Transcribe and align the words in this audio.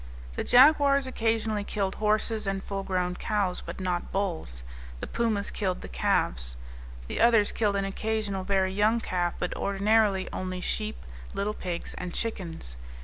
The 0.35 0.43
jaguars 0.43 1.05
occasionally 1.05 1.63
killed 1.63 1.93
horses 2.01 2.47
and 2.47 2.63
full 2.63 2.81
grown 2.81 3.13
cows, 3.15 3.61
but 3.63 3.79
not 3.79 4.11
bulls. 4.11 4.63
The 4.99 5.05
pumas 5.05 5.51
killed 5.51 5.81
the 5.81 5.87
calves. 5.87 6.57
The 7.07 7.21
others 7.21 7.51
killed 7.51 7.75
an 7.75 7.85
occasional 7.85 8.43
very 8.43 8.73
young 8.73 8.99
calf, 8.99 9.35
but 9.37 9.55
ordinarily 9.55 10.27
only 10.33 10.59
sheep, 10.59 11.05
little 11.35 11.53
pigs, 11.53 11.93
and 11.99 12.15
chickens. 12.15 12.77